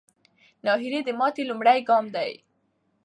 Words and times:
ناهیلي 0.65 1.01
د 1.05 1.09
ماتې 1.19 1.43
لومړی 1.49 1.79
ګام 1.87 2.05
دی. 2.15 2.31